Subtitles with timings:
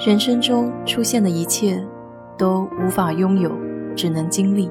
[0.00, 1.86] 人生中出现的一切，
[2.38, 3.52] 都无法拥有，
[3.94, 4.70] 只能经历。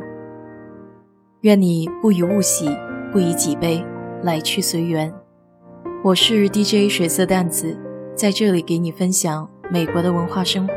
[1.42, 2.68] 愿你不以物喜，
[3.12, 3.86] 不以己悲，
[4.24, 5.14] 来去随缘。
[6.04, 7.78] 我是 DJ 水色淡子，
[8.16, 10.74] 在这里给你分享美国的文化生活。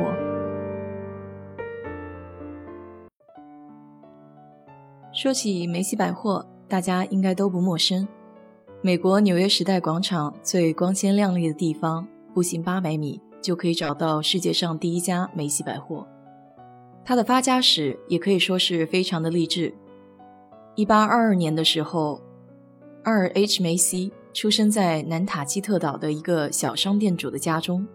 [5.14, 8.07] 说起梅西百货，大家应该都不陌生。
[8.82, 13.19] 美国纽约时代广场最光鲜亮丽的地方，步行八百米。
[13.43, 16.07] 就可以找到世界上第一家梅西百货。
[17.04, 19.75] 它的发家史也可以说是非常的励志。
[20.76, 22.22] 一八二二年的时候，
[23.04, 27.86] 二 H 梅西出生在南塔基特岛的一个小商店主的家中。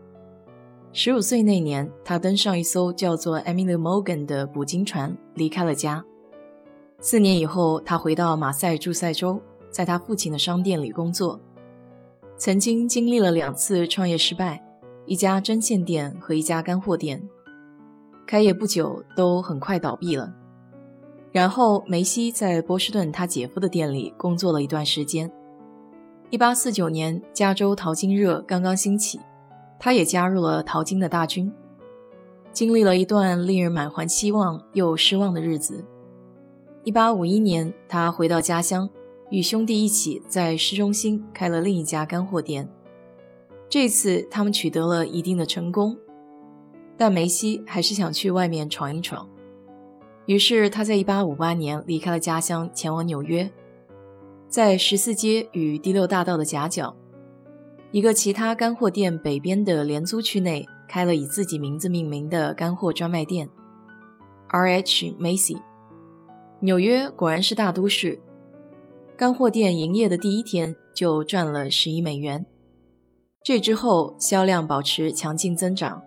[0.94, 6.04] 十五岁那年，他登上一艘叫做 Emily Morgan 的捕鲸船，离开了家。
[7.00, 9.40] 四年以后，他回到马赛诸塞州，
[9.70, 11.40] 在他父亲的商店里工作。
[12.36, 14.64] 曾经经历了两次创业失败。
[15.08, 17.28] 一家针线店和一家干货店，
[18.28, 20.34] 开业不久都很快倒闭了。
[21.32, 25.32] 然后梅西在波士顿他姐夫的店里工作了一段时间。
[26.30, 29.18] 一八四九年，加州淘金热刚刚兴起，
[29.80, 31.50] 他也加入了淘金的大军，
[32.52, 35.86] 经历了一段令人满怀希望又失望的日子。
[36.84, 38.90] 一八五一年，他回到家乡，
[39.30, 42.68] 与兄弟一起在市中心开了另一家干货店。
[43.70, 45.98] 这次他们取得了一定的成功，
[46.98, 49.28] 但梅西还是想去外面闯一闯。
[50.26, 53.50] 于是他在1858年离开了家乡，前往纽约，
[54.48, 56.96] 在十四街与第六大道的夹角，
[57.92, 63.50] 一个其他干货店北边的廉租区内，开了以自己名字命名的干货专卖店
[64.50, 65.16] ——R.H.
[65.20, 65.62] Macy。
[66.62, 68.20] 纽约果然是大都市，
[69.16, 72.46] 干货店营业的第一天就赚了十亿美元。
[73.48, 76.04] 这之后，销量保持强劲增长，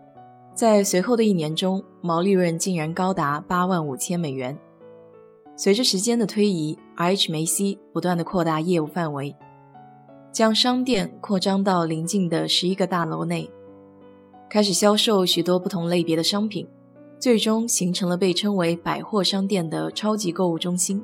[0.55, 4.55] 在随后的一年中，毛利润竟然高达八万五千美元。
[5.57, 7.33] 随着时间的推移，R.H.
[7.33, 9.35] 梅西不断的扩大业务范围，
[10.31, 13.51] 将商店扩张到邻近的十一个大楼内，
[14.51, 16.69] 开始销售许多不同类别的商品，
[17.19, 21.03] 最终形成了被称为百货商店的超级购物中心。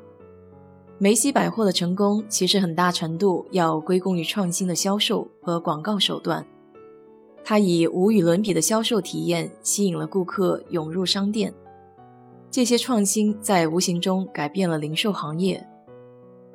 [0.99, 6.47] 梅西百货的成功其实很大程度要归功于创新的销售和广告手段。
[7.45, 11.53] 它以无与伦比的销售体验吸引了顾客涌入商店。
[12.51, 15.65] 这些创新在无形中改变了零售行业，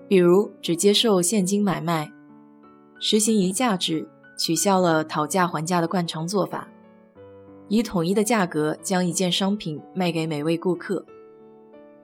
[0.07, 2.11] 比如只接受现金买卖，
[2.99, 4.09] 实行一价制，
[4.39, 6.67] 取消了讨价还价的惯常做法，
[7.67, 11.05] 以统一的价格将一件商品卖给每位顾客。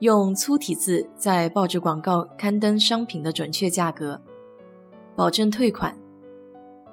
[0.00, 4.20] 用粗体字在报纸广告刊登商品的准确价格，
[5.16, 5.96] 保证退款。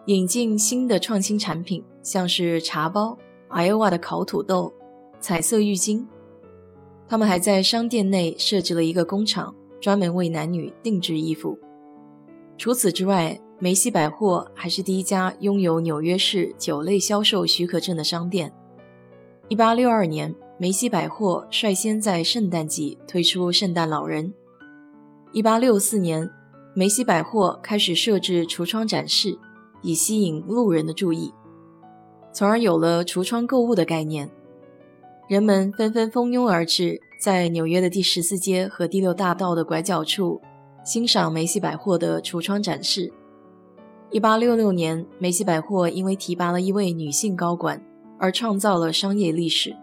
[0.08, 3.16] 引进新的创新产品，像是茶包、
[3.48, 4.74] 艾欧瓦的烤土豆、
[5.20, 6.04] 彩色浴巾。
[7.08, 11.56] 他们还在商店内设置了一个工厂，专门为男女定制衣服。
[12.58, 18.52] 除此之外，梅西百货还是第一家拥有纽约市酒类销售许可证的商店。
[19.48, 20.34] 一八六二年。
[20.58, 24.34] 梅西百货率先在圣诞季推出圣诞老人。
[25.34, 26.30] 1864年，
[26.74, 29.38] 梅西百货开始设置橱窗展示，
[29.82, 31.34] 以吸引路人的注意，
[32.32, 34.32] 从而有了橱窗购物的概念。
[35.28, 40.40] 人们纷纷蜂拥而至，在纽约的第十四街和第六大道的拐角处
[40.86, 43.12] 欣赏梅西百货的橱窗展示。
[44.12, 47.86] 1866年，梅西百货因为提拔了一位女性高管
[48.18, 49.76] 而创造了商业历史。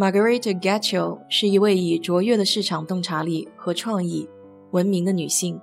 [0.00, 4.26] Margaret Gatchell 是一位以卓越的市场洞察力和创意
[4.70, 5.60] 闻名的女性。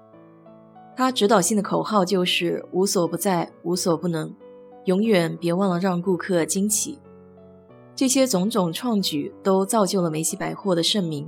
[0.95, 4.31] 她指导性的口号就是“无所不在，无所不能”，
[4.85, 6.99] 永远别忘了让顾客惊奇。
[7.95, 11.27] 这些种种创举都造就了梅西百货的盛名。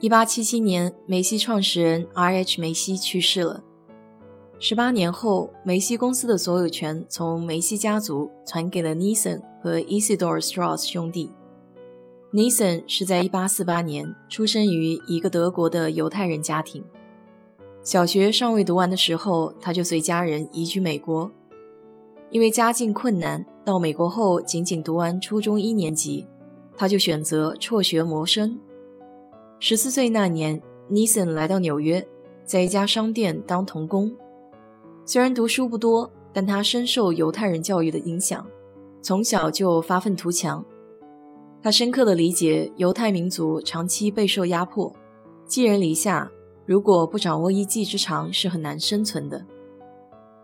[0.00, 2.58] 1877年，梅西创始人 R.H.
[2.58, 3.62] 梅西去世了。
[4.58, 11.30] 十八年后，梅西公司的所有权从梅西家族传给了 Nissan 和 Isidor Strauss 兄弟。
[12.30, 16.84] Nissan 是在1848年出生于一个德国的犹太人家庭。
[17.82, 21.30] 小学尚未读完的时候，他就随家人移居美国。
[22.30, 26.26] 因为家境困难，到美国后仅仅读完初中一年级，
[26.76, 28.58] 他就选择辍学谋生。
[29.58, 30.60] 十四岁那年
[30.90, 32.06] ，Nissan 来到纽约，
[32.44, 34.14] 在一家商店当童工。
[35.06, 38.46] 虽然读书不多，但他深受犹太人教育的影响，
[39.00, 40.62] 从小就发愤图强。
[41.60, 44.94] 他深刻的理解犹太民族长期备受压迫，
[45.44, 46.30] 寄人篱下，
[46.64, 49.44] 如果不掌握一技之长是很难生存的。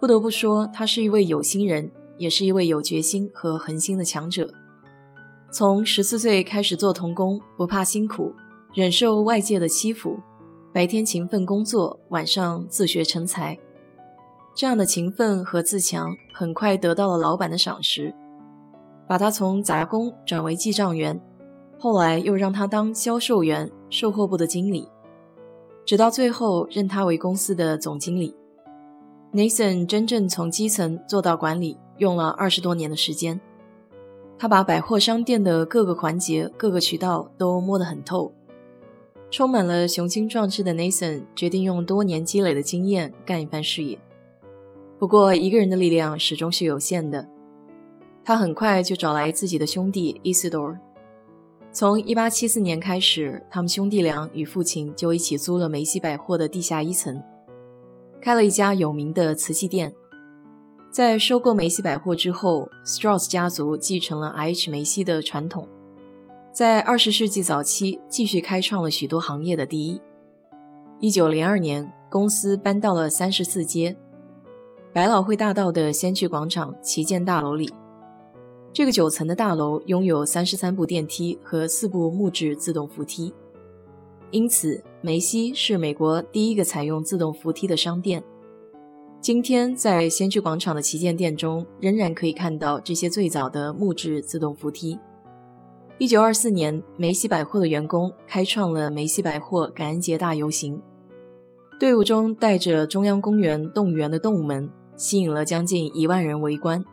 [0.00, 4.52] 不得不说，他是一位有心人，也是一位有决心和恒心的强者。
[5.52, 8.34] 从十四岁开始做童工，不怕辛苦，
[8.74, 10.18] 忍受外界的欺负，
[10.72, 13.56] 白天勤奋工作，晚上自学成才。
[14.52, 18.12] 这样的勤奋和自强，很快得到了老板的赏识，
[19.06, 21.20] 把他从杂工转为记账员，
[21.78, 24.88] 后来又让他当销售员、售后部的经理，
[25.84, 28.34] 直到最后任他为公司的总经理。
[29.32, 33.40] Nathan 真正从基层做到管理，用了二十多年的时间。
[34.38, 38.32] 他把百货商店的各个环节、各个渠道都摸得很透。
[39.30, 43.98] 充满了雄心壮志的 Nathan 决定用多年积累的经验干一番事业。
[44.98, 47.28] 不过，一个人的力量始终是有限的。
[48.24, 50.78] 他很快就找来自己的兄弟 Isidore。
[51.70, 57.22] 从1874年开始，他们兄弟俩与父亲就一起租了梅西百货的地下一层，
[58.22, 59.92] 开了一家有名的瓷器店。
[60.90, 64.70] 在收购梅西百货之后，Strauss 家族继承了 I.H.
[64.70, 65.68] 梅西的传统，
[66.52, 70.00] 在二十世纪早期继续开创了许多行业的第一。
[71.00, 73.96] 一九零二年，公司搬到了三十四街
[74.92, 77.74] 百老汇大道的先驱广场旗舰大楼里。
[78.74, 83.32] 这个九层的大楼拥有三十三部电梯和四部木质自动扶梯，
[84.32, 88.20] 因此梅西是美国第一个采用自动扶梯的商店。
[89.20, 94.98] 今天在先驱广场的旗舰店中，仍然可以看到这些最早的木质自动扶梯。
[95.98, 100.82] 一九二四年，梅西百货的员工开创了梅西百货感恩节大游行，
[101.78, 106.84] 队伍中带着中央公园动物园的动物们，吸引了将近一万人围观。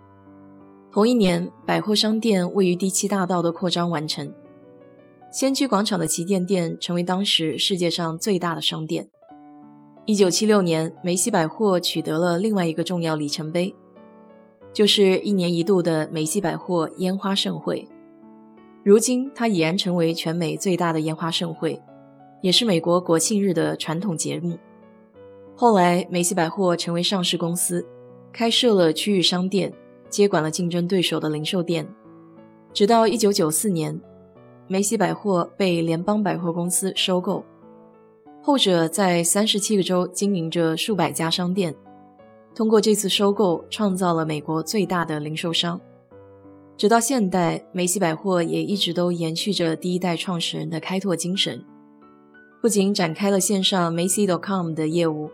[0.93, 4.29] 同一年，百货商店位于第七大道的扩张完成，
[5.31, 9.07] 先驱广场的旗舰店成为当时世界上最大的商店。
[10.05, 13.73] 一九七六年，梅西百货取得了另外一个重要里程碑，
[14.73, 17.88] 就是一年一度的梅西百货烟花盛会。
[18.83, 21.81] 如今，它已然成为全美最大的烟花盛会，
[22.41, 24.57] 也是美国国庆日的传统节目。
[25.55, 27.88] 后来，梅西百货成为上市公司，
[28.33, 29.71] 开设了区域商店，
[30.12, 31.88] 接管了竞争对手的零售店。
[32.72, 34.00] 直到一九九四年，
[34.68, 37.44] 梅西百货被联邦百货公司收购。
[38.44, 41.75] 后者在三十七个州经营着数百家商店，
[42.56, 45.80] 通过这次收购，创造了美国最大的零售商。
[46.78, 51.63] 直到现代，梅西百货也一直都延续着第一代创始人的开拓精神，
[52.60, 55.30] 不仅展开了线上 Macy.com 的业务、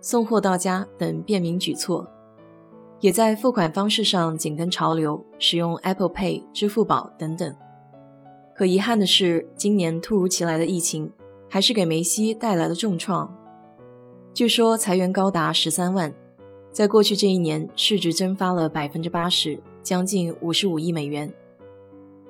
[0.00, 2.06] 送货到家等便民举措，
[3.02, 7.54] 也在付款方式上紧跟潮流，使用 Apple Pay、支付宝等等。
[8.56, 11.12] 可遗憾的是，今年突如其来的疫情。
[11.52, 13.30] 还是给梅西带来了重创。
[14.32, 16.10] 据说裁员高达十三万，
[16.72, 21.30] 在过去这一年，市值蒸发了百分之八十，将近五十五亿美元。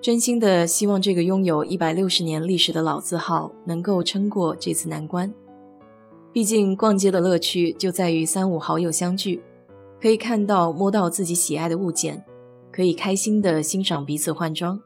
[0.01, 5.33] 真心的希望这个拥有一百六十年历史的老字号能够撑过这次难关。
[6.33, 9.41] 毕竟逛街的乐趣就在于三五好友相聚，
[10.03, 12.25] 可以看到摸到自己喜爱的物件，
[12.73, 14.81] 可以开心的欣赏彼此换装。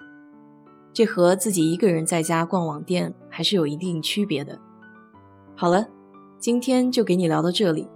[0.93, 4.59] 这和自己一个人在家逛网店还是有一定区别的。
[5.55, 5.89] 好了，
[6.39, 7.89] 今天就给你聊到这里。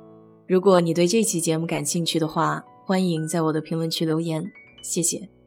[0.48, 4.50] 如果你对这期节目感兴趣的话，欢迎在我的评论区留言，
[4.82, 5.39] 谢谢。